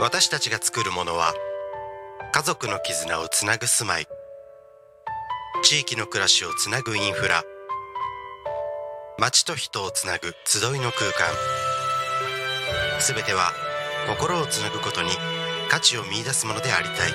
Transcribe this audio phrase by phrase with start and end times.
[0.00, 1.34] 私たちが作るものは
[2.32, 4.06] 家族の絆をつなぐ住まい
[5.62, 7.42] 地域の暮らしをつなぐインフラ
[9.18, 11.26] 街と人をつなぐ集いの空間。
[13.00, 13.50] すべては
[14.06, 15.10] 心をつなぐことに
[15.68, 17.10] 価値を見出すものでありたい。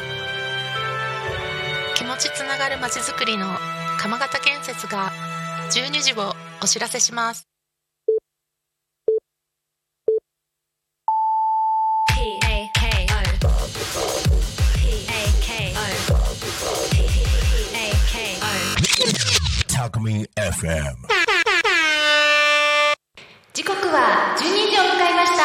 [1.96, 3.48] 気持ちつながるまちづくりの
[3.98, 5.12] 鎌形建設が
[5.72, 7.53] 12時をお知らせします。
[19.84, 20.96] Talkme FM.
[23.54, 25.44] 時刻は12時を迎えました。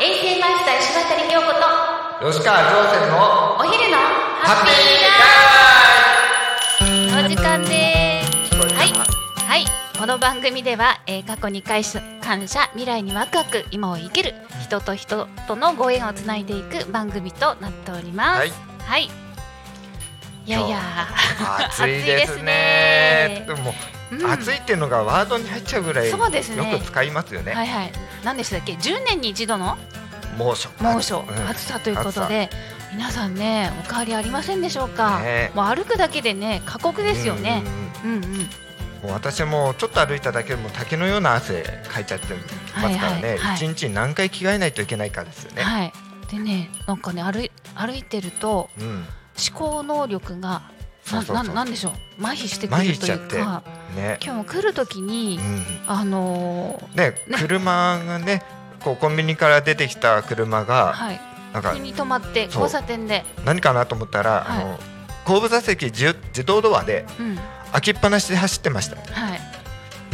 [0.00, 5.02] 衛星マスター石渡京子と吉川上船のお昼のハッピー
[7.10, 8.54] ランチお時間です。
[8.72, 8.92] はい。
[9.48, 9.64] はい。
[9.98, 18.38] この番組では、えー過去に感謝感謝未来にワクワク今を生きる人と人とのご縁をつないでいく番組となっております。
[18.38, 18.52] はい。
[18.78, 19.21] はい
[20.46, 20.60] いや。
[20.60, 20.80] いや
[21.68, 23.44] 暑いですね。
[23.46, 23.74] でも、
[24.12, 24.30] うん。
[24.30, 26.78] 暑いっていうのがワードに入っちゃうぐらいよそうですね。
[26.78, 27.52] く使いますよね。
[27.52, 27.92] はいはい。
[28.24, 29.78] 何でしたっけ？10年に一度の？
[30.36, 30.68] 猛暑。
[30.80, 31.48] 猛暑、うん。
[31.48, 32.50] 暑さということで
[32.92, 35.50] 皆さんねお変わりありませんでしょうか、ね。
[35.54, 37.62] もう歩くだけでね過酷ですよね。
[38.04, 38.28] うんうんう
[39.04, 42.34] 私もちょっと歩いただけでも竹のような汗かいちゃって
[42.76, 43.36] ますからね。
[43.56, 45.62] 一、日に何回着替えないといけないかですよね。
[45.62, 45.92] はい。
[46.30, 49.04] でねなんかね歩い歩いてるとうん。
[49.36, 50.62] 思考能力が
[51.10, 52.24] なななんでしょう？
[52.24, 53.62] 麻痺してく麻るというか。
[53.96, 54.18] ね。
[54.22, 55.64] 今日も来る時にう、ん。
[55.86, 58.42] あのね車がね。
[58.82, 61.20] こうコンビニから出てきた車ーがはい。
[61.52, 64.64] なんか急に止まって交差点で、何かなと思ったら、はい。
[64.64, 64.78] あの
[65.24, 67.38] 後部座席自自動ドアでうん。
[67.72, 68.96] 開きっぱなしで走ってました。
[68.96, 69.40] はい。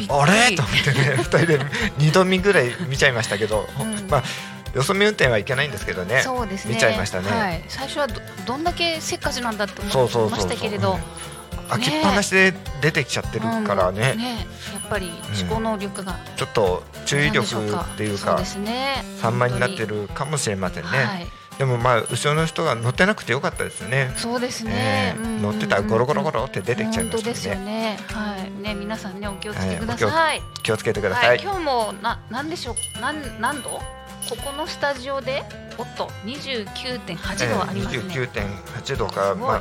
[0.09, 0.55] あれ？
[0.55, 1.61] と思ってね二人で
[1.99, 4.09] 二度見ぐらい見ちゃいましたけど、うん。
[4.11, 4.23] まあ
[4.75, 6.21] よそ見運転はいけないんですけどね。
[6.23, 6.75] そうですね。
[6.75, 7.31] 見ちゃいましたね。
[7.31, 10.99] はい、最初はどどんだけせっかちなんだって思そうそういまそうそうしたけれど、
[11.69, 14.19] 開きっぱなしで出てきちゃってるからね,、うん。
[14.19, 14.47] ね。
[14.73, 15.11] やっぱり
[15.43, 21.27] 思考能力が、ちょっと注意力っていうか散漫になってるるかもしれませんね、はい、
[21.59, 24.13] でもまあ後ろの人が乗ってなくてよかったですね。
[24.17, 24.71] そうですね。
[24.73, 25.43] ね、うんうんうん。
[25.43, 27.65] 乗ってたらゴロゴロゴロって出てきちゃいま本当ですよしたね。
[27.65, 28.63] ねはい。
[28.63, 33.01] ね皆さんねお気をつけくだはさい、気をつけてくださ、はいい、今日もななんでしょう？
[33.01, 33.81] なん何度？
[34.29, 35.43] ここのスタジオで
[35.79, 39.59] おっと29.8度ありますね、29.8度か、まあ、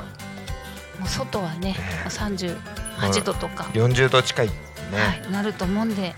[1.00, 2.10] もう外はねええ。
[2.10, 4.54] 38度とか、40度近いね、
[4.94, 6.12] はい、なると思うんで、はい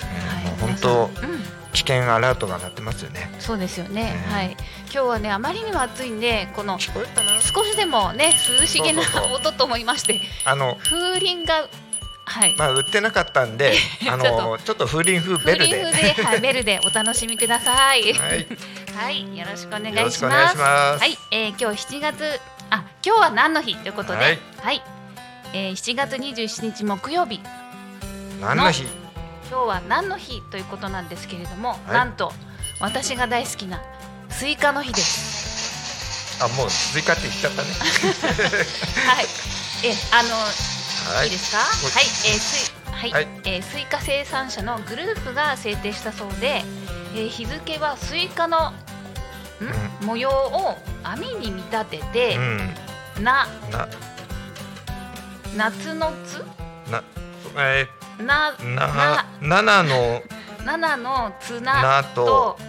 [0.45, 1.59] もう本皆当うん。
[1.71, 3.29] 危険アラートが鳴ってますよね。
[3.39, 4.33] そうですよね、ええ。
[4.33, 4.57] はい。
[4.85, 9.03] 今日はねあまりにも暑いんでこの少しでもね涼しげな
[9.35, 11.67] 音と思いましてあの風鈴が
[12.29, 13.73] はい、まあ売ってなかったんで、
[14.07, 15.81] あのちょっと風鈴風ベルで。
[15.81, 18.13] 風鈴風で、はい、ベルで お楽しみください。
[18.13, 18.47] はい、
[18.95, 20.57] はい、よろしくお願いします。
[20.57, 24.23] はい、えー、今日7月、あ、今日は何の日ということで、は
[24.61, 24.81] はいい、
[25.53, 27.41] えー、7月27日木曜日、
[28.39, 28.83] 何の日？
[29.49, 32.31] 今日は何の日ということなんですけれども、はいなんと
[32.79, 33.81] 私が大好きな
[34.29, 36.43] スイカの日です。
[36.43, 37.67] あ、もうスイカって言っちゃったね。
[39.05, 39.25] はい、
[39.83, 40.29] え、あの、、
[41.13, 41.25] はい。
[41.25, 41.57] いいですか？
[41.59, 43.27] はい、えー、スイはい、はい。
[43.45, 46.63] えースイカ生産者のグループが制定したそうで、
[47.15, 48.71] えー日付はスイカの
[50.01, 52.39] ん、模様を網に見立てて、う
[53.21, 53.87] ん、なな、
[55.55, 56.43] 夏のつ？
[56.91, 57.03] な、
[57.57, 57.87] え
[58.21, 60.21] なー、な、七の。
[60.65, 62.25] 七の綱なと。
[62.25, 62.59] と、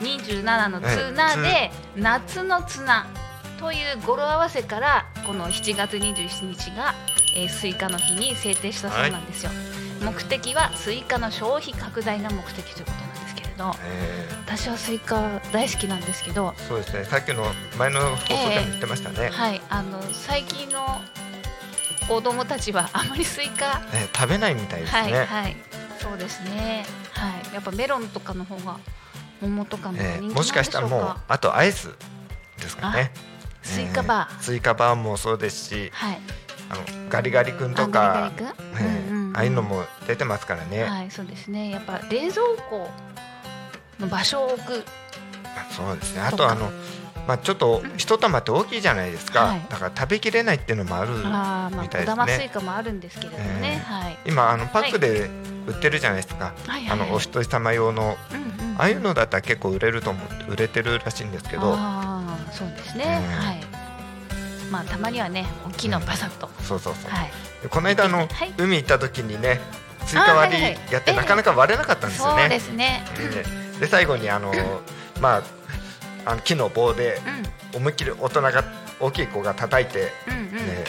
[0.00, 3.06] 二十七の綱で夏の綱
[3.58, 6.92] という語呂合わせからこの7月27日が、
[7.36, 9.52] えースイカの日に制定したそうなんですよ、
[10.02, 17.04] 目的はスイカの消費拡大が目的ということなんですけれどえ私はスイカ大好きなんですけどー、そうですね。
[17.04, 17.44] さっきの
[17.78, 19.28] 前の放送でも言ってましたね。
[19.28, 19.60] はい。
[19.70, 21.00] あの最近の
[22.08, 25.24] 子供たちはあまりスイカね食べないみたいですはいね。
[25.26, 25.56] はい。
[26.00, 26.84] そうですね。
[27.12, 27.54] はい。
[27.54, 28.80] やっぱメロンとかの方が
[29.40, 31.94] 桃とかの方がえー人気なんでしょうか、もしかしたらもうあとアイス
[32.58, 33.12] ですかね。
[33.62, 34.38] スイカバー。
[34.38, 36.20] えスイカバーもそうですし、はい。
[36.70, 40.84] あのガリガリ君とあか、ああいうのも出てますからね。
[40.84, 41.70] はいそうですね。
[41.70, 42.88] やっぱ冷蔵庫
[43.98, 44.84] の場所を置く。
[45.70, 46.20] そうですね。
[46.22, 46.70] あとあの
[47.26, 49.46] まあちょっと一玉って大きいじゃないですか。
[49.46, 49.66] はい。
[49.68, 51.10] だから食べきれないっていうのもある。
[51.82, 52.06] みたい小ですね。
[52.06, 53.92] 玉スイカもあるんですけれどもね、え。
[53.92, 54.18] はい。
[54.26, 55.28] 今あのパックで
[55.66, 56.54] 売ってるじゃないですか。
[56.66, 56.86] はい。
[56.86, 56.90] はい。
[56.90, 58.16] あのお一人様用の。
[58.78, 61.74] ああいうのだったら結構売れると思って売れてるらしいんですけど。
[61.74, 61.99] あー
[62.52, 63.44] そうですね、うん。
[63.44, 63.60] はい。
[64.70, 67.10] まあたまにはね大きいのパサッと、そうそうそう。
[67.10, 67.30] はい。
[67.62, 68.52] でこの間あの、はい。
[68.58, 69.60] 海行った時にね
[70.06, 70.74] スイカ割りあはい。
[70.74, 71.16] はいやってええ。
[71.16, 72.42] なかなか割れなかったんですよね。
[72.42, 73.04] そうですね、
[73.74, 74.52] でで最後にあの
[75.20, 75.42] まあ
[76.30, 77.20] あの木の棒で
[77.74, 78.64] 思いっきり大人が
[79.00, 80.40] 大きい子が叩いて、うんうん。
[80.40, 80.84] うんね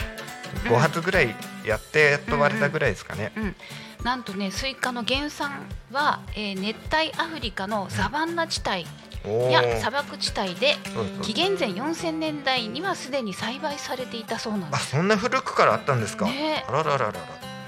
[0.66, 0.72] うん。
[0.72, 1.34] 5発ぐらい
[1.64, 3.32] やってやっと割れたぐらいですかね。
[3.36, 3.56] うん、
[4.04, 9.78] なんとねスイカの原産は、えー熱帯アフリカのサバンナ地帯おやー。
[9.78, 10.76] 砂漠地帯で
[11.22, 14.94] 紀元前4000年代にはすでに栽培されていたそうなんです。
[14.94, 16.26] あそんな古くからあったんですか？
[16.26, 16.64] ね。
[16.68, 17.14] あららららら。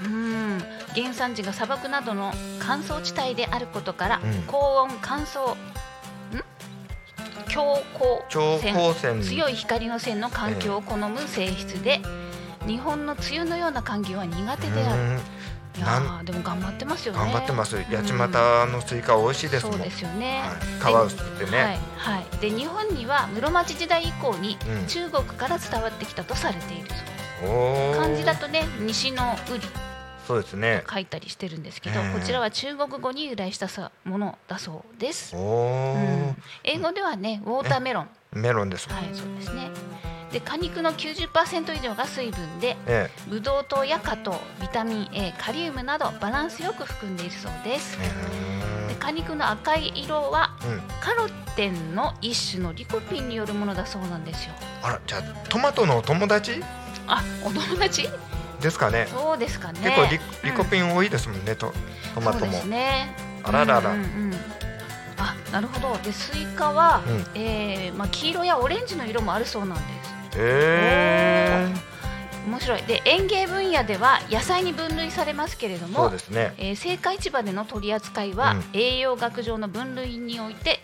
[0.03, 0.61] うん。
[0.93, 4.43] 原産地が砂漠などの乾燥地帯であることから、うん。
[4.47, 5.55] 高温乾燥ん？
[7.47, 8.59] 強光
[8.99, 9.21] 線。
[9.21, 12.01] 強い光の線の環境を好む性質で、
[12.67, 15.19] 日本の梅雨のような環境は苦手である。
[15.75, 17.19] うんいやーでも頑張ってますよね。
[17.19, 17.75] 頑張ってます。
[17.77, 19.61] うん八幡のスイカ美味しいです。
[19.61, 20.43] そうですよね。
[20.81, 21.57] はい、皮薄くてね。
[21.57, 22.37] はいはい。
[22.39, 27.99] で日本には室町時代以降にうん中国から伝わってきたとされているそうです。
[27.99, 29.59] 漢字だとね西の瓜
[30.27, 30.83] そうですね。
[30.91, 38.09] 書いたりしてるんですけど、ええこちらは中国語に由来したさものだそうです英語ではねウォーターメロン。
[38.33, 38.89] メロンです。
[38.89, 39.69] はいそうですね。
[40.35, 47.97] で果肉の90%以上が水分でえブドウ糖や果糖ビタミン A カリウムなどバランスよく含んでいるそうです。
[48.01, 48.89] え。
[48.89, 50.81] で果肉の赤い色はうん。
[50.99, 54.53] カロテンの一種のリコピンによるものだそうなんですよ。
[54.83, 56.61] あら、じゃあトマトのお友達？
[57.07, 58.09] あお友達？
[58.59, 59.07] ですかね。
[59.09, 59.79] そうですかね。
[59.81, 60.05] 結構
[60.43, 61.55] リリコンピン多いですもんね。
[61.55, 61.71] と
[62.13, 62.39] トマトも。
[62.39, 62.67] そうです。
[62.67, 63.15] ね。
[63.41, 63.91] あららら。
[63.91, 64.33] うんうんうん。
[65.17, 65.97] あなるほど。
[65.99, 67.41] でスイカは、うん。
[67.41, 70.04] えーまあ、黄色やオレンジの色もあるそうなんで
[70.35, 71.67] すえ
[72.47, 75.89] 面白いで園芸分野では野菜に分類されますけれどえ。
[75.89, 76.53] もそうですね。
[76.57, 80.79] えー青果市場での取り扱いは、うん栄養学上の分類において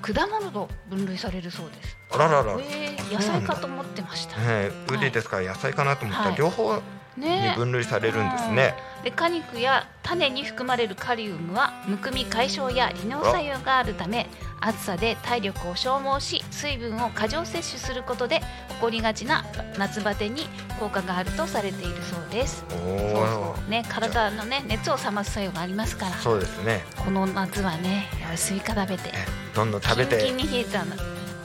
[0.00, 1.96] 果物と分類されるそうです。
[2.10, 2.52] あららら。
[2.60, 4.36] えー野菜かと思ってました。
[4.38, 6.82] ええ、ウリですから野菜かなと思ったらはい両方
[7.16, 8.74] にね分類されるんですね。
[9.04, 14.28] で果肉や種に含まれるカリウムはむくみ解消や利尿作用があるため
[14.60, 19.44] 暑さで体力を消耗し水分を過剰摂取することで起こりがちな
[19.76, 20.46] 夏バテに
[20.78, 22.64] 効果があるとされているそうです。
[22.70, 26.12] おそうね体のね熱を冷ます作用がありますから。
[26.16, 26.84] そうですね。
[27.04, 28.06] この夏はね
[28.36, 29.10] スイカ食べて。
[29.12, 30.18] えどんどん食べて。
[30.18, 30.84] キンキンに冷えた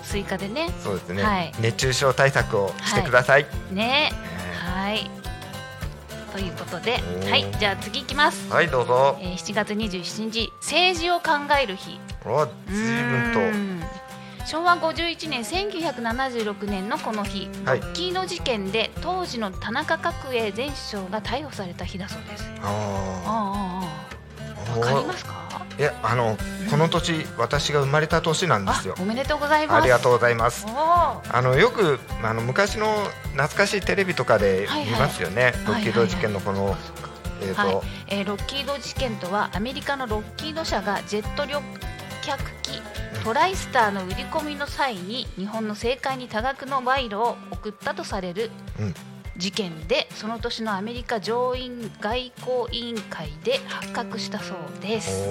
[0.03, 0.69] スイカでね。
[0.83, 1.51] そうですね、はい。
[1.59, 3.47] 熱中症対策をしてください。
[3.71, 4.11] ね。
[4.13, 5.09] えはい
[6.37, 8.47] ということではいじゃあ次いきます。
[8.51, 9.17] ーはいどうぞ。
[9.19, 11.99] えー7月27日政治を考える日。
[12.25, 14.45] お随分と。
[14.45, 17.81] 昭和51年1976年のこの日、はい。
[17.81, 22.43] ロッキード事件で当時の田中角栄前首相が逮捕された日だそうです。
[22.61, 22.67] あ
[23.25, 25.46] ああああわかりますか？
[25.77, 26.37] いやあの
[26.71, 28.95] この年私が生まれた年なんですよ。
[28.97, 29.81] あ、おめでとうございます。
[29.81, 30.65] ありがとうございます。
[30.67, 32.87] あのよくあの昔の
[33.33, 36.75] 懐かしいテレビとかで見ますよね、ロッキード事件のこの、
[37.41, 37.77] えっ、と、はい。
[38.07, 41.61] えーロッキード事件とはアメリカのロッキード社がジェット旅
[42.23, 42.81] 客機
[43.23, 48.95] トライスターの売り込みの際に日本の政界に多額の賄賂を送ったとされるうん
[49.37, 55.27] 事件でその年のアメリカ上院外交委員会で発覚したそうです、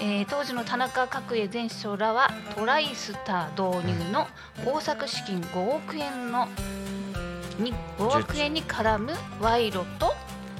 [0.00, 4.28] えー当時の田中角栄前首相らはトライスター導入の
[4.64, 6.46] 工作資金5億円の
[7.58, 10.14] に5億円に絡む賄賂と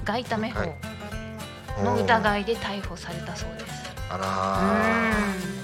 [0.05, 0.77] 外為法、はい。
[1.85, 3.67] の疑いで逮捕されたそうです。
[4.11, 4.17] あ
[5.41, 5.55] うー。
[5.55, 5.58] ん。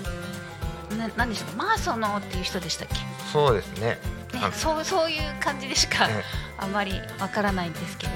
[1.09, 2.95] な、なんでしたマーソノっていう人でしたっけ？
[2.95, 3.01] ら
[3.33, 3.99] そうですね
[4.33, 6.25] ねあ、そう、そういう感じでしかえ
[6.59, 8.13] あまりわからないんですけれ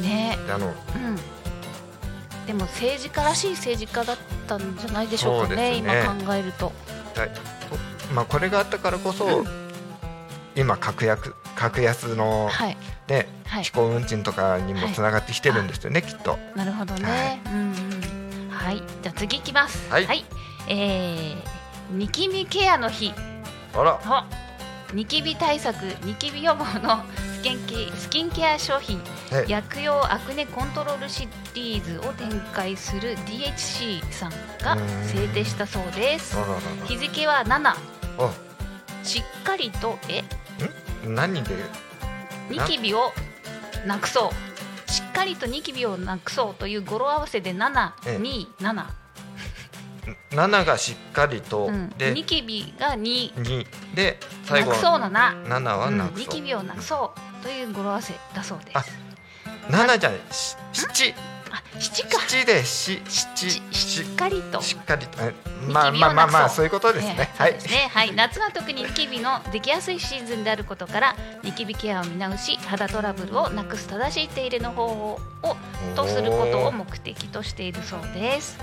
[0.00, 0.06] ど。
[0.06, 1.16] ね、あのうん。
[2.46, 5.56] でも政治家らしい政治家だったんじゃないでしょうかね。
[5.56, 5.92] ね今
[6.24, 6.72] 考えると。
[8.14, 9.44] まあこれがあったからこそ、
[10.54, 12.76] 今格安格安のはい。
[13.08, 13.72] ね、はい飛。
[13.72, 16.38] 行運賃とかにもつながってきてるんですよね、きっと。
[16.54, 17.40] なるほどね。
[17.46, 18.50] うんうん。
[18.50, 18.82] はい。
[19.02, 19.90] じゃあ次いきます。
[19.90, 20.24] はい
[20.68, 21.36] えー、
[21.90, 23.12] ニキビケアの日。
[23.74, 24.00] あら。
[24.04, 24.26] あ
[24.94, 27.04] ニキビ対策ニキビ予防の
[27.36, 29.02] スキンケスキンケア商品。
[29.30, 29.50] はい。
[29.50, 36.36] 薬用アクネコントロールシリーズを展開する DHC さんがうん制定したそうです。
[36.86, 37.76] 日付は7あ。
[39.02, 40.24] しっかりとえ。
[41.04, 41.54] 何で？
[42.50, 43.12] ニキビを
[43.86, 44.90] なくそう。
[44.90, 47.56] しっかりとニキビをなくそうという語呂合わせでええ。
[47.56, 48.84] 727、
[50.30, 57.20] 7がしっかりと、うん、でニキビが2 2で最後なくそうのな、7はうんなくそう、ニキビをなくそう。
[57.42, 58.76] という語呂合わせだそうです。
[58.76, 58.84] あ
[59.70, 60.20] 7じゃない。
[60.32, 61.14] し7
[61.52, 62.18] あ七か。
[62.18, 64.60] 7でしし7しっかりと。
[64.60, 65.18] しっかりと。
[65.68, 66.64] まあまあまあまあそう。
[66.64, 67.52] いうことですね、はい。
[67.52, 67.58] ね。
[67.92, 75.56] はい、夏は特にニキビのできやすいシーズンであることからニキビケアを見直し肌トラブルをなくす正しい手入れの方法を
[75.94, 78.58] とすることを目的としているそうです。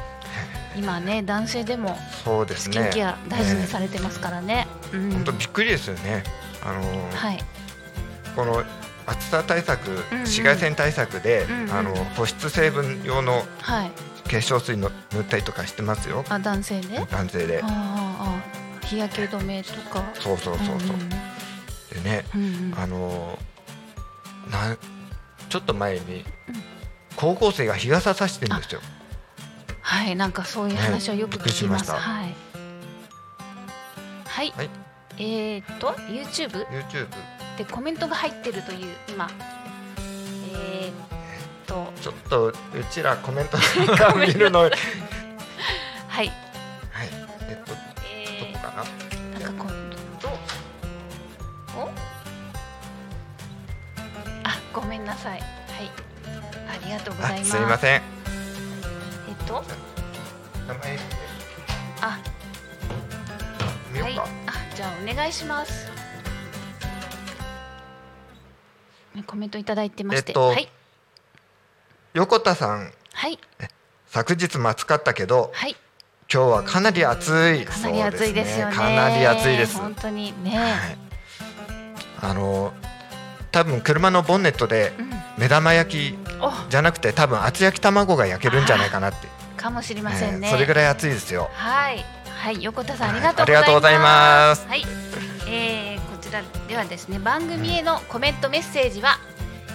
[0.76, 2.74] 今ね男性でもそうですね。
[2.74, 4.68] スキンケア大事にされてますからね。
[4.94, 5.12] うん。
[5.12, 6.24] 本当びっくりですよね。
[6.64, 7.44] あのーはい。
[8.36, 8.64] この
[9.06, 10.00] 暑さ対策、んうん。
[10.20, 11.72] 紫外線対策で、うんうん。
[11.74, 13.92] あの保湿成分用のはい。
[14.24, 16.24] 化粧水の塗ったりとかしてますよ。
[16.30, 17.00] あ男性で？
[17.12, 17.62] 男性で。
[17.64, 17.68] あ
[18.82, 20.04] あ日焼け止めとか。
[20.16, 21.16] そうそうそうそう、んで
[22.04, 22.74] ねうんうん。
[22.78, 24.76] あのーな
[25.50, 26.26] ちょっと前に
[27.16, 28.82] 高校生が日傘さしてるんですよ
[29.86, 31.92] はい、なんかそういう話をよく聞きます。
[31.92, 32.34] はい。
[34.26, 34.52] はい。
[34.56, 34.70] はい
[35.18, 37.08] えーっと YouTube YouTube
[37.58, 39.30] でコメントが入ってるという今。
[40.56, 40.94] えーっ
[41.68, 42.54] とちょっとう
[42.90, 44.72] ちらコメントが見るのはい
[46.10, 46.32] はい。
[47.50, 48.84] えっとどえこかな？
[49.40, 49.72] ー、なんか今
[50.20, 50.30] 度
[51.80, 51.90] お？
[54.44, 55.40] あごめんなさい。
[55.40, 55.92] はい。
[56.82, 57.52] ありがとうございあます。
[57.52, 58.13] すいません
[59.62, 59.76] と
[60.68, 60.98] 名前
[62.02, 62.20] あ。
[64.02, 64.18] はい。
[64.18, 64.26] あ
[64.76, 65.92] じゃあお願いします。
[69.28, 70.70] コメントいただいてまして、えっとはい。
[72.14, 72.92] 横田さん。
[73.14, 73.40] はい。
[74.08, 75.76] 昨日も暑かったけどはい。
[76.34, 77.30] 今日はかなり暑
[77.62, 77.66] い。
[77.66, 78.76] かなり暑いですよね。
[78.76, 79.78] かなり暑いです。
[79.78, 80.58] 本当にね。
[80.58, 80.98] はい。
[82.22, 82.74] あの
[83.52, 85.14] 多分車のボンネットでうん。
[85.38, 86.52] 目玉焼きお。
[86.70, 89.28] じゃなくて多分厚焼き卵が焼けるんじゃないかなって、
[89.64, 90.48] かもしれませんね。
[90.48, 93.48] えーそれぐらい暑いですよはいはい横田さんあはいりがとうございます。
[93.48, 94.84] ありがとうございますはい、
[95.48, 99.18] えー、こちらではですね番組へのコメントメッセージは、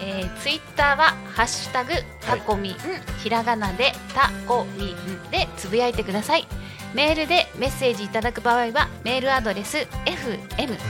[0.02, 2.74] えー、ツイッターはハッシュタグタコミン、
[3.22, 4.96] ひらがなでタコミン
[5.30, 6.46] でつぶやいてください。
[6.94, 9.76] メールでメッセージいただく場合はメールアドレス
[10.06, 10.38] fm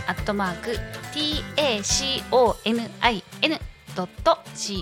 [0.07, 0.79] アットマーク
[1.13, 3.61] tacomin
[3.97, 4.81] ドット con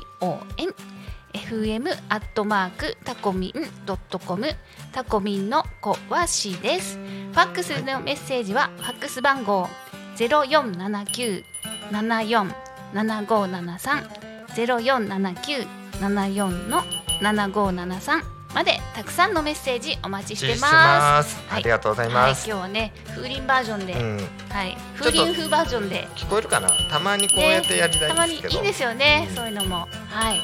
[1.37, 3.53] fm アットマークタコミン
[3.85, 4.47] ドットコム
[4.93, 6.97] タコミンの子はしです。
[6.97, 9.69] ファックスのメッセージはファックス番号
[10.17, 11.45] ゼロ四七九
[11.93, 12.55] 七四
[12.95, 14.09] 七五七三
[14.55, 15.67] ゼロ四七九
[16.01, 16.83] 七四の
[17.21, 18.23] 七五七三
[18.55, 21.37] までたくさんのメッセージお待ちしてます。
[21.49, 21.61] はい。
[21.61, 24.17] ありがとうございはい、ます、今日はね風鈴バージョンで、うん、
[24.49, 24.77] はい。
[24.99, 26.09] 風鈴風バージョンで。
[26.15, 26.71] 聞こえるかな？
[26.91, 29.87] たまにこうやってやりたたまいんですけど、にいいですよね、うんそういうのも。
[30.09, 30.41] はい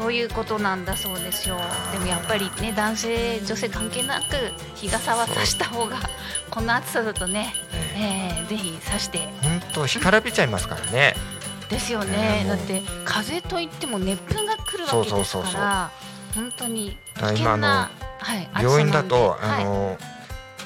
[0.00, 1.60] ということなんだそうですよ。
[1.92, 4.24] でもやっぱりね男性女性関係なく
[4.74, 5.98] 日傘は差した方が
[6.48, 7.54] この暑さだとね、
[7.94, 8.42] ええ。
[8.44, 9.18] ー、ぜひ差して。
[9.18, 11.14] ー本当干からびちゃいますからね。
[11.68, 12.44] ですよね。
[12.44, 12.56] ね、もう。
[12.56, 15.90] だって風といっても熱風が来るわけですから
[16.34, 19.98] 本当に危険な、はい、病院だと、あの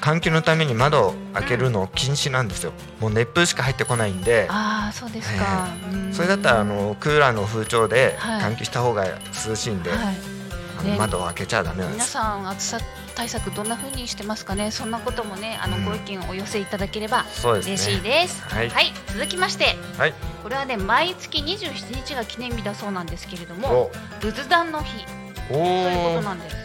[0.05, 4.45] 換気のために窓を開けるの禁止なんですよ、もう熱風しか入ってこないんで。
[4.51, 6.13] ああそうですか、うん。
[6.13, 8.41] それだったらあのクーラーの風潮ではい。
[8.53, 9.03] 換気した方が
[9.47, 10.85] 涼しいんで、はい。
[10.85, 10.95] ね。
[10.99, 12.11] 窓を開けちゃダメなんで皆す。
[12.11, 12.79] さん暑さ
[13.15, 14.69] 対策どんな風にしてますかね？
[14.69, 15.85] そんなこともねあのうん。
[15.85, 17.73] ご意見をお寄せいただければそうですね。
[17.73, 18.71] 嬉しいです、はい。
[19.07, 19.75] 続きまして。
[19.97, 20.13] はい。
[20.43, 23.91] これはね毎月27日が記念日だそうなんですけれどもお。
[24.21, 25.03] 仏壇の日。
[25.49, 26.55] おということーなんです。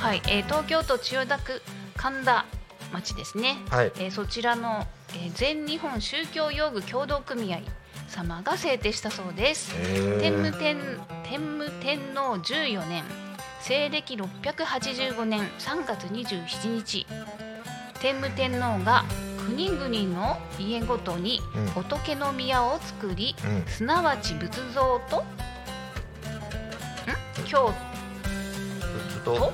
[0.00, 1.60] はい、えー東京都千代田区
[2.04, 2.44] 神田
[2.92, 3.92] 町ですね、はい。
[3.96, 7.60] えーそちらの、えー全日本宗教用具協同組合
[8.08, 9.72] 様が制定したそうです。
[9.74, 10.76] え天武ー、天
[11.22, 13.04] 天武天皇14年
[13.62, 17.06] 西暦685年3月27日。
[18.02, 19.06] 天武天皇が
[19.46, 21.66] 国々の家ごとにうん。
[21.68, 23.64] 仏の宮を作り、うん。
[23.66, 25.24] すなわち仏像とん？
[27.46, 27.72] 京
[28.92, 29.52] 仏と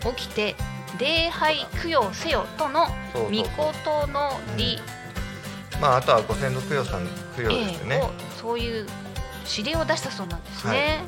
[0.00, 0.56] 都起きて
[0.98, 4.80] 礼拝供養せよとの御事の理、
[5.80, 7.96] まああとはご先祖供養さん供養ですよね。
[7.96, 8.86] えーをそういう
[9.56, 11.04] 指令を出したそうなんですね。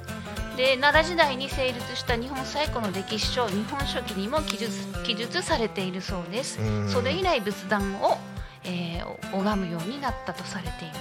[0.57, 6.59] で奈良時代に成立した日本最古の歴史書「日本書紀」にも記述記述されているそうです。
[6.61, 8.19] うんそれ以来仏壇を、
[8.65, 10.95] えー拝むようになったとされていま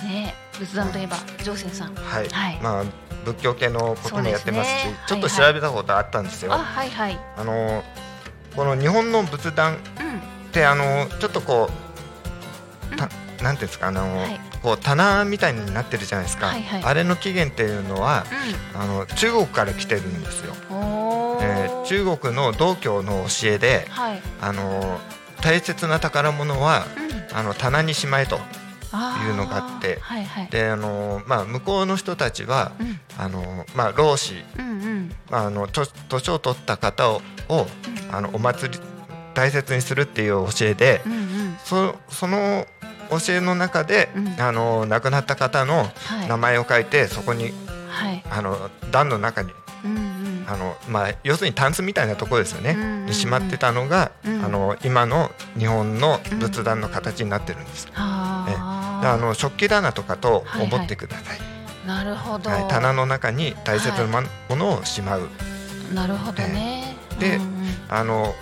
[0.00, 0.04] す。
[0.04, 1.94] ねえ仏壇といえば常仙さん。
[1.94, 2.28] はい。
[2.28, 2.84] はいまあ
[3.26, 4.96] 仏教系のこともやってますし、すね。
[5.08, 6.54] ちょっと調べたことあったんですよ。
[6.54, 7.18] あはいはい。
[7.36, 7.82] あの
[8.54, 9.78] この日本の仏壇うん。
[9.78, 9.80] っ
[10.52, 11.68] てあのちょっとこ
[12.92, 13.08] う、た
[13.42, 14.40] なんていうんですかあの、はい。
[14.62, 16.82] こう棚みたいになってるじゃないですか、はいはい。
[16.84, 18.24] あれの起源っていうのは
[18.74, 20.54] あの中国から来てるんですよ、
[21.42, 24.22] えー中国の道教の教えではい。
[24.40, 25.00] あの
[25.40, 26.86] 大切な宝物は
[27.32, 27.38] うん。
[27.38, 28.38] あの棚にしまえと
[29.26, 30.48] いうのがあってはいはい。
[30.50, 37.66] であの、まあ、向こうの人たちはうんあの、まあ、老子、うんうんまあ、あのと年を取った方をを
[38.10, 38.80] あのお祭り
[39.34, 41.56] 大切にするっていう教えで、うんうん。
[41.64, 42.66] そその
[43.10, 46.28] 教えの中で、うんあの亡くなった方のはい。
[46.28, 47.52] 名前を書いてそこに
[47.88, 48.22] はい。
[48.30, 49.52] あの壇の中に
[49.84, 50.44] うんうん。
[50.48, 57.86] あのまあ要するにタンスみたいなところですよね、うんうんうんにしまってたのが、うんあの今の日本の仏壇の形になってるんです。
[57.94, 58.25] あで
[59.06, 60.74] あの食器棚とかとはいはい。
[60.74, 61.38] 思ってください。
[61.84, 64.06] ーなるほど、はい、棚の中に大切な
[64.48, 65.28] ものをしまう。
[65.94, 67.50] なるほどね、でうんうん。
[67.88, 68.34] あの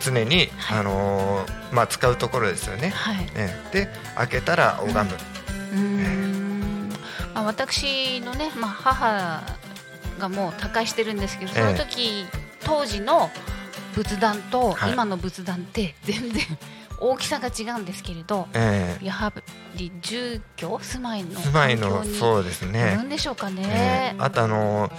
[0.00, 0.78] 常に、はい。
[0.78, 2.88] あのまあ使うところですよね。
[2.88, 3.26] はい。
[3.34, 5.16] えで開けたら拝む。
[5.72, 6.88] うーん。
[7.34, 9.42] まあ、私のね、まあ、母
[10.18, 12.26] がもう他界してるんですけどその時、
[12.64, 13.30] 当時の
[13.94, 14.92] 仏壇とはい。
[14.92, 16.42] 今の仏壇って全然
[17.00, 19.04] 大きさが違うんですけれどええ。
[19.06, 19.32] やは
[19.74, 23.02] り住居住まいの住まいのそうですよねる。
[23.04, 24.14] んでしょうかえね。
[24.14, 24.16] え。
[24.18, 24.90] あとあの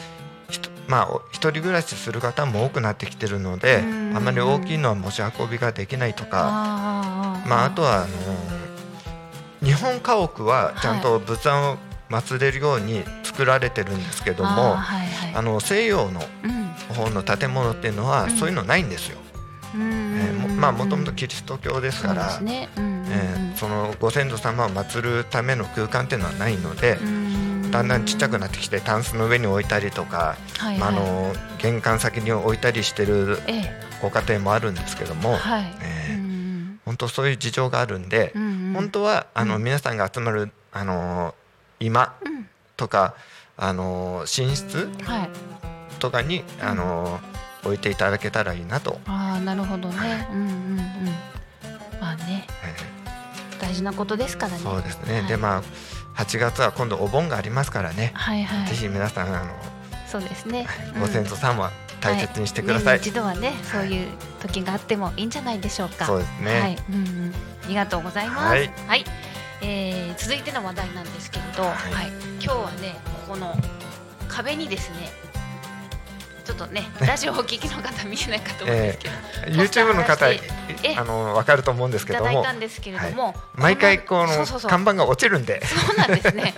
[0.87, 4.17] まあお一人暮らしする方も多くなってきてるので、うん。
[4.17, 8.07] あまり大きいのは持ち運びができないとか、まああとはあの
[9.65, 11.77] 日本家屋はちゃんと仏壇を
[12.09, 15.35] 祀れるように作られてるんですけども、はいはい。
[15.35, 16.61] あの西洋のうん。
[16.95, 18.31] 方の建物っていうのはうん。
[18.31, 19.17] そういうのないんですよ。
[19.17, 19.30] うんえー
[19.77, 26.97] もまあもともとキリスト教ですから、えーそのご先祖様を祀るための空間っていうのはないので、
[27.69, 33.81] だんだんちっちゃくなってきてタンスの上に置いたりとか、はいまあ、あはいの玄関先に置いたりしてるええ。
[34.01, 35.73] ご家庭もあるんですけども、はい。
[35.81, 36.17] え
[36.85, 39.63] 本当そういう事情があるんで、うんうん本当はあの、うん。
[39.63, 41.35] 皆さんが集まるあの
[41.81, 42.47] 今うん。
[42.77, 43.13] とか
[43.57, 45.29] あの寝室はい。
[45.99, 47.19] とかにあの
[47.63, 50.27] 置いていただけたらいいなと、ああなるほどね、はい。
[50.31, 50.79] うんうんうん。
[51.99, 52.45] まあね。
[52.63, 52.91] え
[53.61, 54.57] 大事なことですからね。
[54.57, 55.27] ーそうですね、はい。
[55.27, 55.63] でまあ
[56.15, 58.67] 8月は今度お盆がありますからね、はいはい。
[58.67, 59.51] ぜひ皆さんあの
[60.07, 60.67] そうですね、
[60.99, 64.07] ご先祖さんは大切にしてください、年に一度はねそういう
[64.41, 66.05] 時があってもいいんじゃないでしょうか。
[66.05, 66.59] そうですね。
[66.59, 66.97] はい、うんう
[67.29, 68.47] ん、ありがとうございます。
[68.47, 69.05] はい。
[69.61, 72.07] えー続いての話題なんですけれど、はい。
[72.33, 72.95] 今日はね
[73.27, 73.55] ここの
[74.27, 75.09] 壁にですね
[76.51, 85.65] ちょっとねラジオをお聞きの方見えないかと思うんですけど、ポスター YouTube の方あの分かると思うんですいただいけどもたんですけれども、毎回この看板が落ちるんで。
[85.65, 86.53] そうなんですね。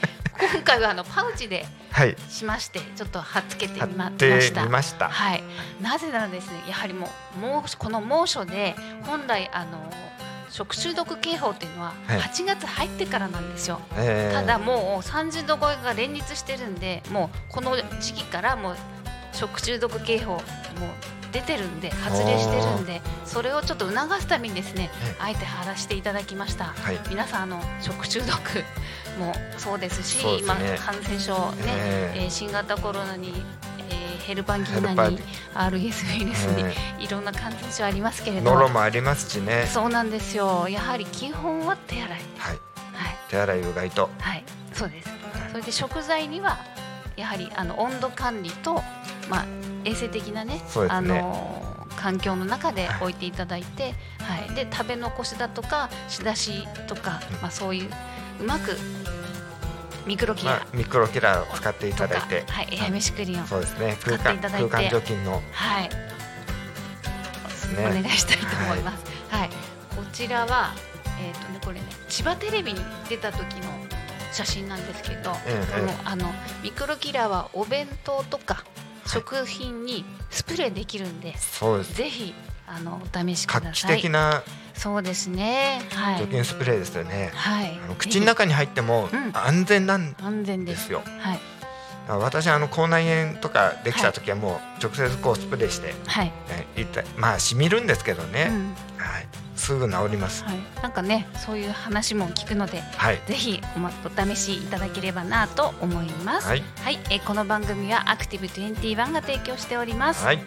[0.53, 2.15] 今回はあのパウチではい。
[2.27, 4.63] しましてちょっと貼っつけて貼みました。
[4.63, 5.09] みました。
[5.09, 5.43] はい。
[5.79, 9.77] なぜならですね、やはりもう猛この猛暑で本来あの
[10.49, 12.19] 食中毒警報っていうのははい。
[12.19, 13.79] 8月入ってからなんですよ。
[13.95, 18.75] えーただもう30度超えが連日してるんで、もうこの時期からもう
[19.33, 20.41] 食中毒警報もう
[21.31, 26.65] 出てるんで発令してるんで、それをちょっと促すためにですね、あえて貼らせていただきました。
[26.65, 26.99] はい。
[27.09, 28.29] 皆さんあの食中毒
[29.17, 30.37] もそうですしね。
[30.39, 32.23] 今感染症ね、えー。
[32.25, 33.29] えー新型コロナに、
[33.89, 35.19] えーヘルパンギーナに
[35.53, 38.53] RS ウイルスに、えいろんな感染症ありますけれーど。
[38.53, 39.67] ノロもありますしね。
[39.67, 40.69] そうなんですよ。
[40.69, 42.09] やはり基本は手洗い。
[42.09, 42.19] はい。
[42.93, 44.09] はい、手洗いうがいと。
[44.19, 45.09] はい、そうです。
[45.51, 46.57] それで食材には
[47.17, 48.81] やはりあの温度管理と、
[49.29, 49.45] まあ、
[49.85, 50.61] 衛生的なねね。
[51.01, 53.01] のー環境の中ではい。
[53.03, 57.41] 置いていただいて、はい、で食べ残しだとか仕出しとか、うん。
[57.41, 57.89] まあ、そういう
[58.41, 58.75] うまく
[60.05, 62.43] ミクロキラまあ、ミクロキラーを使っていただいて。
[62.47, 63.95] はい、エアメシクリーンを、そうですね。
[64.03, 65.41] 空使ってい間ただいて空間除菌の。
[65.53, 65.95] はい、で
[67.51, 69.05] すお願いねしたいと思います。
[69.29, 69.55] はい、こ
[70.11, 70.73] ちらは、
[71.21, 73.69] えっ、とね、これね、千葉テレビに出た時の
[74.33, 76.33] 写真なんですけど、ええこのあの
[76.63, 78.65] ミクロキラーはお弁当とか
[79.05, 82.33] 食品にスプレーできるんで、そうですぜひ
[82.67, 83.95] あのお試しく画期ださい。
[83.97, 85.81] 的なそうですね。
[85.91, 86.19] はい。
[86.19, 87.95] 除菌スプレーですよねはいあの。
[87.95, 90.75] 口の中に入ってもうん安全なん安全で。
[90.75, 91.39] すよはい
[92.07, 96.31] 私あの口内炎とかできた時はもう直接こうスプレーして、はい。
[96.75, 100.57] えいったまあしみるんですけどね、うんはい、すぐ治りますはい。
[100.81, 106.47] なんかね、そういう話も聞くので、はいぜひおまお試しいただければなと思います。
[106.47, 110.25] はいはい、えーこの番組はアクティブ21が提供しております。
[110.25, 110.39] はい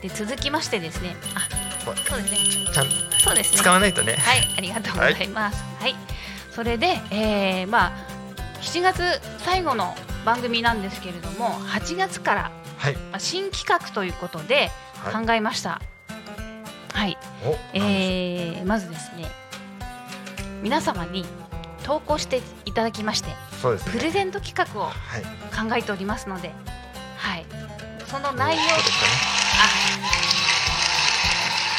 [0.00, 1.48] で続きましてですね、あ、
[1.84, 2.72] こそうですね。
[2.72, 2.86] ちゃん
[3.18, 3.58] そうですね。
[3.58, 5.64] 使わないとねはい、ありがとうございます。
[5.80, 5.96] はい、
[6.52, 8.18] それで、えーまあ
[8.60, 9.02] 7月
[9.38, 9.94] 最後の
[10.28, 12.50] 番組なんですけれども、8月から
[13.18, 14.70] 新企画ということで
[15.02, 15.26] はい。
[15.26, 15.80] 考えました。
[16.92, 19.24] はい、おえーまずですね、
[20.62, 21.24] 皆様に
[21.82, 23.36] 投稿していただきまして、ね。
[23.90, 25.22] プレゼント企画をはい。
[25.70, 26.52] 考えておりますので、
[27.16, 27.46] はい、
[28.06, 28.90] その内容です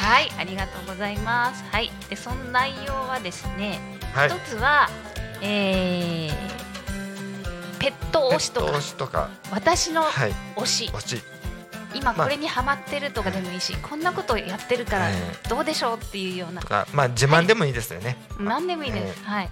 [0.01, 0.31] あはい。
[0.39, 1.63] ありがとうございます。
[1.71, 1.91] はい。
[2.09, 3.79] でその内容はですね
[4.27, 4.89] 一つは、
[5.39, 6.68] えー
[7.79, 8.71] ペット推しとか。
[8.71, 9.29] 推しとか。
[9.51, 10.33] 私のはい。
[10.55, 10.89] 推し。
[10.93, 11.23] 推し。
[11.95, 15.13] 今これにハマってるとかでもいいし、こんなことやってるからえ
[15.49, 16.61] どうでしょうっていうような。
[16.61, 19.49] とかまあ自慢でもいいですよね、何でもいいです、はい。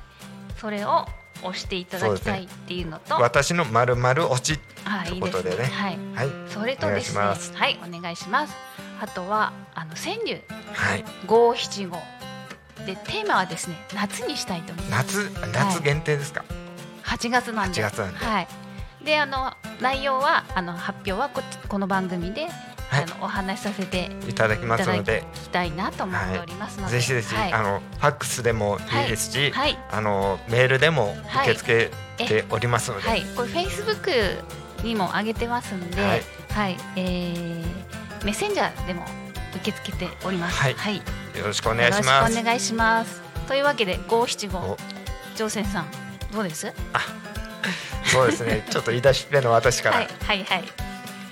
[0.62, 1.08] それを
[1.42, 5.64] 押していただきたいっていうのと、私のまるまる推しあということでね。
[5.66, 5.98] はい。
[6.14, 6.30] はい。
[6.50, 8.54] それとですね、はいお願いします。
[9.02, 10.44] あとはあの川柳。
[10.74, 11.04] はい。
[11.26, 11.98] 五七五。
[12.86, 15.32] でテーマはですね夏にしたいと思います。
[15.32, 16.46] 夏夏限定ですか、
[17.08, 17.82] 8月なんで。
[17.82, 18.26] 8月なんで。
[18.26, 18.48] はい。
[19.04, 22.48] であの内容はあの発表はこっちこの番組で、
[22.90, 23.04] はい。
[23.04, 25.24] あのお話しさせていただきますので。
[25.34, 27.54] きたいなと思っておりますので、ぜひぜひ、はい。
[27.54, 29.78] あのファックスでもいいですし、はい。
[29.92, 33.96] あのメールでも受け付けておりますので、はい、これフェイスブッ
[34.82, 36.74] クにも上げてますんで、ははい。
[36.74, 37.88] い、えー
[38.26, 39.06] メッセンジャーでも
[39.56, 40.58] 受け付けております。
[40.58, 40.74] はい。
[40.74, 41.04] はい、よ
[41.46, 42.30] ろしくお願いしよます。
[42.32, 43.22] ろしくお願いします。
[43.48, 44.78] というわけで五七五お。
[45.36, 46.72] 乗船さんどうです？
[48.06, 48.66] そうですね。
[48.70, 50.64] ちょっと言い出しっぺの私から、はいはいはい。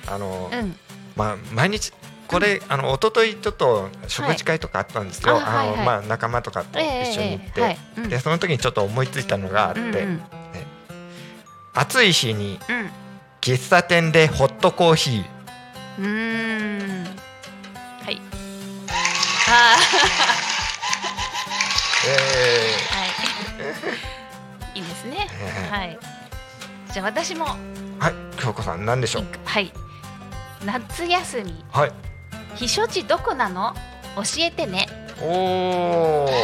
[0.08, 0.78] あの、うん。
[1.16, 1.94] まあ毎日
[2.28, 5.44] これ、あの一昨日ちょっと食事会とかあったんですよ、はい。
[5.44, 5.76] あはいはい。
[5.76, 7.78] あのまあ仲間とかと一緒に行って、ええはい。
[7.98, 8.10] うん。
[8.10, 10.22] でその時にちょっと思いついたのがあって、うんうん。
[11.74, 12.92] 暑い日にうん。
[13.42, 15.24] 喫茶店でホットコーヒー。
[16.00, 17.06] うーん。
[18.04, 18.20] はい。
[19.48, 19.78] あ
[22.08, 22.10] え。
[22.10, 22.82] あはい。
[22.82, 22.85] いい
[25.10, 25.28] ですね。
[25.42, 26.00] ええはい。
[26.94, 29.26] じゃあ私もーはい京子さん何でしょう？
[29.44, 29.72] はい。
[30.66, 31.92] 夏休みはい
[32.56, 33.74] 避暑地どこなの？
[34.16, 34.88] 教えてね。
[35.22, 36.44] おおいいで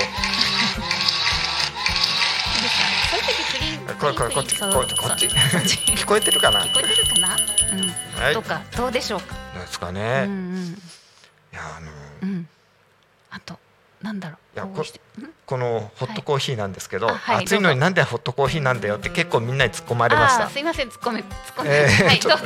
[2.70, 4.86] すかそういう時フリンこれこれこっちこっ
[5.18, 6.62] ち聞こえてるかな？
[6.62, 7.36] 聞こえてるかな？
[7.36, 8.22] うん。
[8.22, 9.36] はいどうかどうでしょうか？
[9.60, 10.78] ですかうね、いんうん
[11.52, 11.88] やあの
[12.24, 12.48] うん。
[13.30, 13.58] あと
[14.02, 14.38] なんだろう。
[14.56, 14.84] いやこ
[15.46, 21.26] このホットコーヒーなんですけど、はい暑いのになんでホットコーヒーなんだよって結構みんなに突っ込まれましたすいません突っ込め突っ
[21.58, 21.70] 込め。
[21.70, 22.46] えーはいちょっと。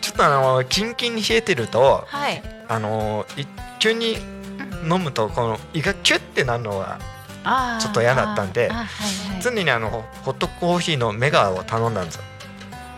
[0.00, 2.42] ちょっとあのキンキンに冷えてるとはい。
[2.68, 3.44] あのい
[3.78, 4.16] 急に
[4.82, 6.98] 飲むとこの胃がキュッてなるのが
[7.80, 8.84] ちょっと嫌だったんではいは
[9.38, 9.90] い常にあの
[10.24, 12.22] ホットコーヒーのメガを頼んだんですよ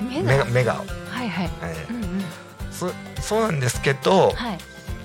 [0.00, 0.44] メガ？
[0.46, 1.50] メガを、はいはい。
[1.62, 2.02] えうんうん。
[2.20, 2.22] ー
[2.70, 2.90] そ
[3.20, 4.58] そうなんですけどはい。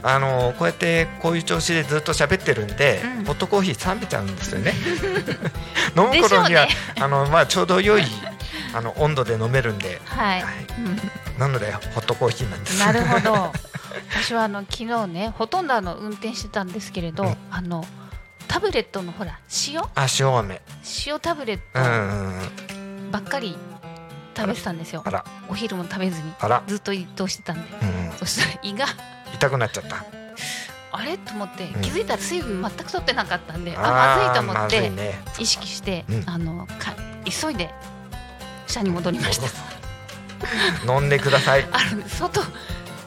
[0.04, 3.26] あのこうやってこういう調子でずっと喋ってるんで、うん。
[3.26, 4.74] ホットコーヒー冷めちゃうんですよね。
[5.96, 8.04] 飲む頃には、でしあのまあちょうど良い
[8.74, 10.42] あの温度で飲めるんで、はい。
[10.42, 10.54] はい。
[10.78, 11.40] うん。
[11.40, 12.80] なのでホットコーヒーなんです。
[12.80, 13.54] なるほど。
[14.12, 17.38] 私はあの昨日ねほとんどあの運転してたんですけれど、うん。
[17.50, 17.86] あの
[18.50, 19.40] タブレットのほら
[19.70, 19.82] 塩？
[19.96, 20.62] あ塩飴。
[21.06, 23.58] 塩タブレットばっかり
[24.36, 25.02] 食べてたんですよ。
[25.06, 25.10] あ。
[25.10, 25.24] ら。
[25.48, 26.34] お昼も食べずに。
[26.40, 28.86] あら、ずっと移動してたんで、うんうん、そしたら胃が
[29.34, 30.06] 痛くなっちゃった。
[30.92, 31.18] あれ？
[31.18, 31.82] と思ってうん。
[31.82, 35.20] 気づいたら水分全く取ってなかったんで、あーまずいと思ってね。
[35.40, 36.24] 意識して、うん。
[36.28, 37.70] あのか急いで
[38.68, 39.48] 車に戻りました。
[40.92, 41.68] 飲んでください。
[41.72, 42.42] あの外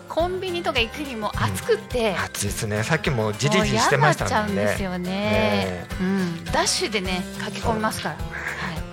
[0.08, 2.82] コンビニとか行くにも暑くって、暑いですね。
[2.82, 5.10] さっきもじりじりしてましたもんもう嫌になっちゃうんですねよね。
[5.10, 8.20] ねうん、ダッシュでね駆け込みますから、は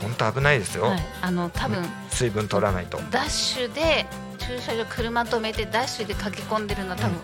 [0.01, 2.99] 本当危ないですい、よ、はい、あの多分、水分取らないと。
[3.09, 4.05] ダッシュで
[4.47, 7.19] 駐車場車止めてダッシュで駆け込んでるのは多分、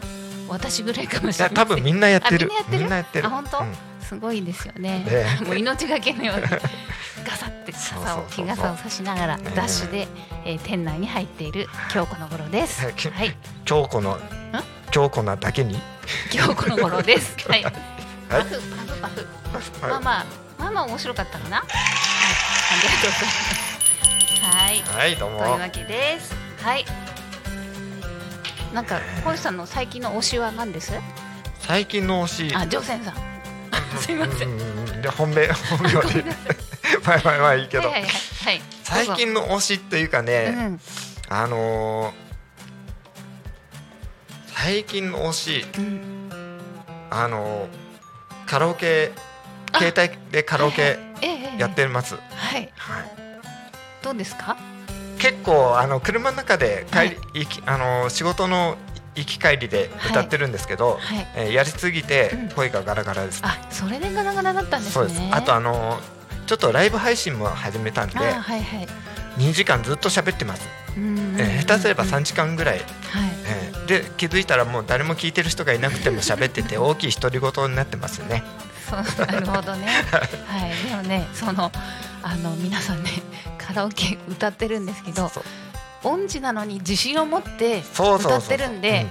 [0.47, 2.47] 私ぐらいかもしれない多分みんなやってる。
[2.47, 2.79] あみんなやってる？
[2.79, 3.27] みんなやってる。
[3.27, 3.59] あ本当？
[3.59, 3.75] うん。
[4.01, 10.07] すごいですよね、えもう命がけのようにガサって傘を日傘を差しながらええダッシュで、
[10.45, 12.85] えー店内に入っている京子の頃です。
[12.85, 12.95] はい。
[12.95, 14.17] きはい、強固の
[14.89, 15.79] 強固なだけに？
[16.31, 17.37] 京子の頃です。
[17.47, 18.45] はい、パはい。
[18.45, 18.59] フ
[18.99, 19.81] パフパフ。
[19.81, 19.91] はい。
[19.91, 20.25] まあまあ
[20.57, 21.57] まあまあ面白かったかな。
[21.57, 21.75] はい、あ
[22.81, 23.25] りがとうござ
[24.71, 24.95] います。
[24.95, 25.39] はい、はいどうも。
[25.39, 26.48] というわけです。
[26.61, 26.85] はい。
[28.73, 30.93] なんか本さんの最近の推しは何です？
[31.59, 33.15] 最近の推しあ、ジョセンさん。
[33.99, 34.49] すいません。
[34.49, 36.25] うんうんうんで本命本名で
[37.05, 38.11] まあまあまあいいけど、はいはいはい
[38.45, 38.61] はい。
[38.83, 40.81] 最近の推しっていうかね、うん
[41.29, 42.29] あのー
[44.55, 46.29] 最近の推しうん。
[47.09, 47.69] あのー
[48.45, 49.11] カラオケ
[49.71, 50.97] あ携帯でカラオケ
[51.57, 52.69] やってます、はい。
[52.75, 53.11] はい、
[54.03, 54.57] どうですか？
[55.19, 58.77] 結構あの車の中で帰り、行きあの仕事の
[59.15, 61.27] 行き帰りで歌ってるんですけど、はい。
[61.35, 64.93] えーやりすぎてうん声がガラガラです、あ、それでガラガラだったんですね。
[64.93, 65.99] そうですあとあの
[66.47, 68.87] ちょっとライブ配信も始めたんであはいはい。
[69.37, 72.11] 2時間ずっと喋ってます、うんえー下手すればはい。
[72.13, 72.81] 3時間ぐらい、
[73.47, 78.43] えーで気づいたらもう誰も聞いてる人がいなくても喋ってて 大きい独り言になってますね
[79.17, 79.87] なるほどね。
[80.47, 80.89] はい。
[80.89, 81.71] でもね、その
[82.23, 83.11] あの皆さんね、
[83.69, 85.29] カラオケ歌ってるんですけど、
[86.03, 89.05] 音痴なのに自信を持って歌ってるんで、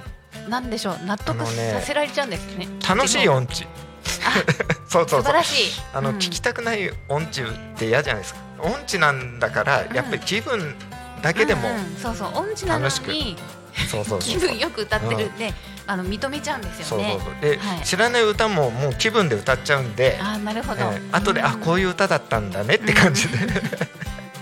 [0.48, 2.66] なんでしょう納得させられちゃうんですよね。
[2.86, 3.68] 楽しい音痴。
[4.88, 5.22] そうそうそう。
[5.22, 5.72] 素晴らしい。
[5.94, 6.16] あの、うん。
[6.16, 7.44] 聞きたくない音痴っ
[7.76, 8.40] て嫌じゃないですか。
[8.58, 9.94] 音痴なんだからうん。
[9.94, 10.74] やっぱり気分
[11.22, 11.76] だけでも、うん。
[11.76, 12.30] うんそうそう。
[12.34, 15.54] 音痴なのにそうそうそう気分よく歌ってるんで、
[15.86, 17.20] あの認めちゃうんですよね。
[17.22, 17.82] そうそうで、はい。
[17.84, 23.38] 知らない歌ももう気分で歌っちゃうんで、あーなるほど、えー後で、あこういういう歌だったんだねって感じで、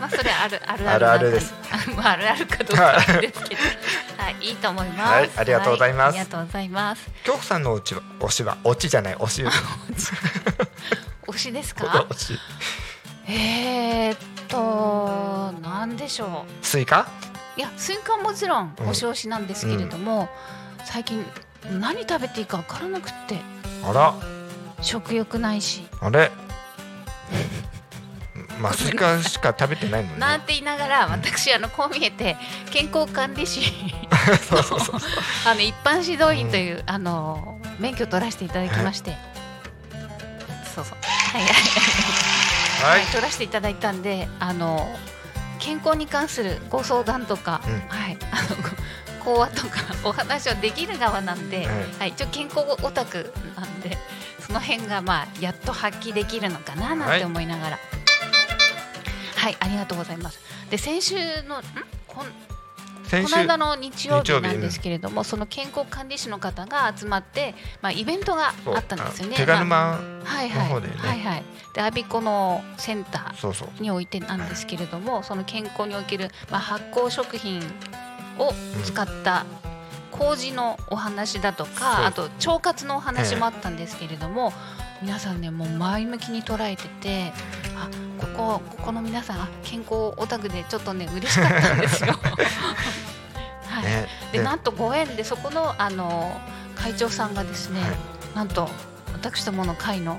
[0.00, 1.54] まあそれある あるあるあるです。
[1.96, 3.60] まああるあるかどうかはですけど。
[4.22, 4.36] はい。
[4.40, 5.12] いいと思います。
[5.12, 6.02] はいありがとうございます。
[6.02, 7.08] はありがとうございます。
[7.24, 9.44] 京子さんのおちは推しは推しじゃない推し
[11.26, 12.06] 推しですか？
[13.28, 17.08] えー、っとなんでしょスイカ？
[17.56, 18.86] ういやスイカはもちろんうん。
[18.90, 20.28] 推し推しなんですけれども、
[20.84, 21.24] 最近
[21.70, 23.40] 何食べていいか分からなくって。
[23.84, 24.14] あら。
[24.82, 25.88] 食欲ないし。
[26.00, 26.30] あれ
[28.58, 30.18] まあスイカしか食べてないもんね。
[30.18, 32.36] なんて言いながら私あのこう見えて
[32.70, 33.60] 健康管理士。
[35.46, 39.16] あの一般指導員という、あの免許を取らせていただきまして、
[40.74, 40.98] そうそう。
[41.02, 41.42] はい。
[41.42, 43.00] はい。
[43.00, 44.86] はい取らせていただいたんであの
[45.58, 47.72] 健康に関するご相談とか、うん。
[47.88, 48.18] はい。
[48.30, 48.56] あの
[49.24, 51.98] 講話とかお話をできる側なんで、うん。
[51.98, 53.96] はい、一応健康オタクなんで
[54.46, 57.70] その辺がまあやっと発揮できるのかななんて思いながら。
[57.70, 57.80] はい、
[59.60, 60.40] ありがとうございます。
[60.70, 61.62] で先週のん？
[62.06, 62.26] こん
[63.08, 69.36] この間の日曜日なんですけれども、その健康管理士の方が集まって、まあ、イベントがあったんですよね。
[69.36, 70.94] 手軽まあマはいはいの方でね。
[70.96, 71.44] はいはい。
[71.72, 77.60] で、アビコのセンターにおいてなんですけれども、その健康における、まあ、発酵食品
[78.40, 79.46] を使った
[80.10, 81.74] 麹のお話だとそう。
[81.76, 84.52] か、あと腸活のお話もあったんですけれども、
[85.02, 87.32] 皆さんねもう前向きに捉えてて、
[87.76, 92.14] あここここの皆さんあ健康オタクでちょっとね嬉しかったんですよ。
[93.68, 93.84] はい。
[93.84, 96.40] ねでなんとご縁でそこのあの
[96.74, 97.90] 会長さんがですね、はい。
[98.34, 98.68] なんと
[99.12, 100.18] 私どもの会の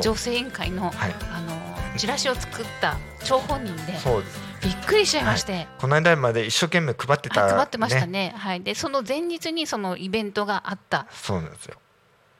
[0.00, 1.14] 女性委員会のはい。
[1.32, 1.54] あの
[1.96, 4.40] チラシを作った張本人でそうです。
[4.62, 8.34] びっくりしちゃいまして、この間まで一生懸命配ってた、はい、配ってましたね。
[8.36, 11.06] はい、でその前日にそのイベントがあった。
[11.12, 11.76] そうなんですよ。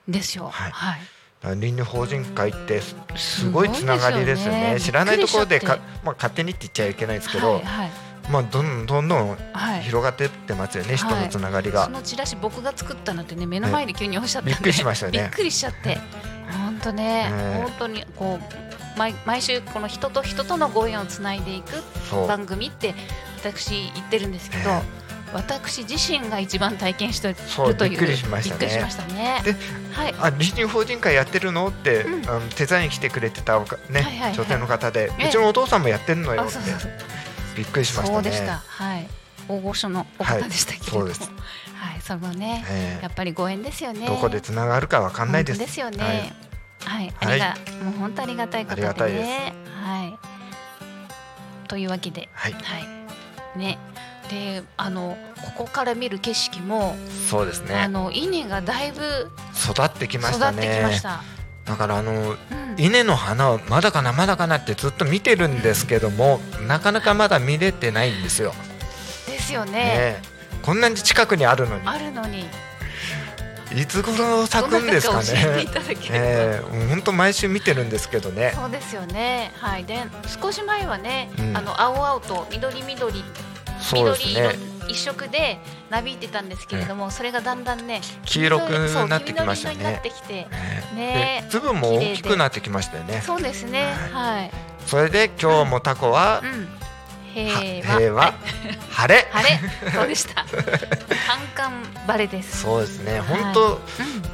[0.08, 0.48] んですよ。
[0.48, 0.70] はい。
[0.72, 1.00] はい
[1.52, 4.74] 倫理法人会ってすすごいつながりですよね。
[4.74, 4.80] ね。
[4.80, 7.90] 知らないところでかまあ、勝手にって言っちゃいけないですけど、はいはい。
[8.30, 9.82] まあ、どんどんどんはい。
[9.82, 11.88] 広がってってますよね、人のつながりそが。
[11.88, 15.12] のチラシ僕が作ったのってね目の前で急におっしゃったんで、びっくりしましたね。
[15.12, 15.98] びっくりしちゃって。
[16.50, 17.62] 本当ねね。
[17.62, 21.82] 本当にこう毎毎週この人と人とのご縁をつないでいく
[22.26, 22.94] 番組って
[23.38, 24.82] 私言ってるんですけど、え
[25.34, 27.34] 私自身が一番体験してる
[27.76, 27.90] という。
[27.90, 28.60] びっくりしましたね。
[28.60, 29.42] びっくりしましたね。
[29.44, 29.54] で
[29.92, 30.14] はい。
[30.18, 31.68] あ倫理法人会やってるの？
[31.68, 32.28] って、うん。
[32.28, 35.28] あの手伝いに来てくれてたおかね、はい女性の方で、ええ。
[35.28, 36.58] うちのお父さんもやってるのよって
[37.56, 38.14] びっくりしましたね。
[38.14, 38.58] そうでした。
[38.58, 39.08] はい。
[39.48, 41.30] 大御所のお方でしたけれども、はいそうです。
[41.74, 43.02] はいそのね、ええ。
[43.02, 44.06] やっぱりご縁ですよね。
[44.06, 45.58] どこでつながるかわかんないです。
[45.58, 46.04] ですよね。
[46.04, 46.32] はい。
[46.84, 48.88] はい、ありが、もう本当ありがたいことでね。
[48.88, 49.28] ありがたいです。
[49.84, 50.18] はい。
[51.66, 52.58] というわけで、はい、は
[53.56, 53.78] い、ね、
[54.30, 55.16] で、あの
[55.56, 56.96] ここから見る景色も、
[57.30, 57.88] そうですあね。
[57.88, 60.78] の稲がだいぶ育ってきまし育ってたね。
[60.80, 61.22] きました。
[61.64, 62.36] だからあのうん、
[62.76, 68.52] 稲の花をまだかなまだかなってずっと見てるんですけどもなかなかまだ見れてないんですよ。
[69.26, 69.72] ですよね。
[69.72, 70.22] ねえ
[70.62, 72.46] こんなに近くにあるのにあるのに、
[73.74, 75.66] いつ頃咲くんですかね。
[76.10, 78.52] ええ本当毎週見てるんですけどね。
[78.54, 79.52] そうですよね。
[79.58, 79.84] はい。
[79.84, 80.04] で、
[80.40, 83.24] 少し前はね、うんあの青々と緑緑
[83.92, 84.74] 緑色ね。
[84.88, 85.58] 一色で
[85.90, 88.70] なびいてたんですけれども、それがだんだんね黄色く
[89.08, 90.00] なってきました黄緑色になっね。
[90.02, 90.46] てきて
[90.94, 91.46] ね。
[91.50, 93.22] 粒も大きくなってきましたよね。
[93.24, 93.94] そうですね。
[94.12, 94.50] はい、
[94.86, 96.68] それで今日もタコはうん。
[97.34, 98.34] 平は和。
[98.90, 99.26] 晴れ。
[99.32, 99.48] 晴
[99.84, 99.90] れ。
[99.90, 100.44] そうでした。
[101.54, 101.70] カン
[102.06, 102.62] 晴れです。
[102.62, 103.18] そうですね。
[103.18, 103.20] はい。
[103.22, 103.80] 本当、うん。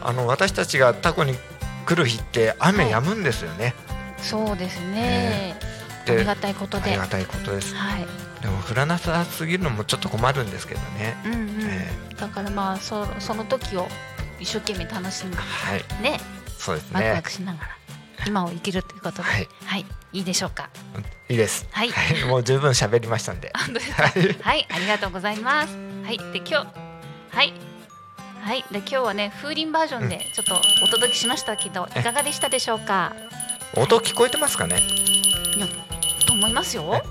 [0.03, 1.39] あの私たちがタコに
[1.87, 3.75] 来る日って雨止むんですよね。
[4.19, 5.57] そうですね。
[6.09, 6.91] ありがたいことで。
[6.91, 7.75] はありがたいことです。
[7.75, 7.77] い
[8.43, 11.17] でも降らなさすぎるのもちょっと困るんですけどね。
[11.25, 13.87] うんうん、えだからまあそその時を
[14.39, 16.19] 一生懸命楽しんではい、ね
[16.59, 17.23] そうですワクワね。
[17.23, 17.69] クしながら
[18.27, 20.69] 今を生きるということではいはい、いいでしょうか
[21.29, 21.67] いいです。
[21.71, 23.53] はいはい、もう十分喋りましたんで。
[23.57, 24.37] はい。
[24.43, 25.75] はい、ありがとうございます。
[26.05, 26.55] はい、で今日、
[27.31, 27.53] はい、
[28.43, 33.13] はい、で今日はね風鈴バージョンでちょっとお届けしましたけど、いかがでしたでしょうか？
[33.77, 34.81] 音聞こえてますかね？
[35.57, 35.67] いや
[36.27, 37.03] と思いますよ。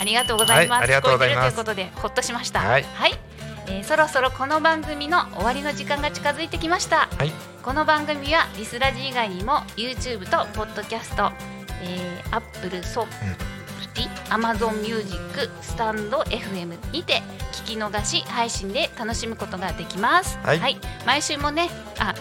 [0.00, 0.78] あ、ありがとうございます。
[0.78, 2.60] はいありがとうございますということでほっとしました。
[2.60, 2.84] はい
[3.68, 7.08] えーそろそろこの番組の終わりの時間が近づいてきました。
[7.16, 7.32] はい
[7.62, 11.30] この番組はリスラジ以外にも YouTube と Podcast、
[11.82, 20.38] えー、Apple ソフティ、Amazon Music、スタンド FM にて聞き逃し配信で楽しむことができます。
[20.42, 22.14] はい毎週もね、あ、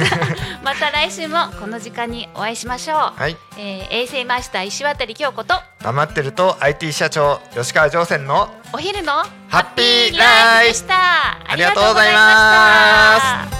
[0.62, 3.20] また来週もこの時間にお会いしましょう。
[3.20, 9.12] はいえー衛星マスター石渡京子と黙ってると IT 社長吉川上泉のお昼の
[9.48, 10.94] ハッピーライフでした。
[10.94, 13.18] あありがとうございま
[13.50, 13.56] す。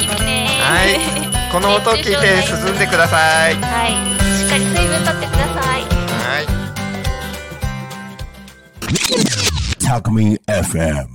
[0.00, 0.60] いいね。
[0.62, 0.84] は
[1.28, 3.90] いこの音を聞いて涼んでくださいはい、
[4.38, 5.82] しっかり水分取ってください。
[5.82, 5.86] は
[9.38, 9.41] い
[9.92, 11.10] Alchemy FM.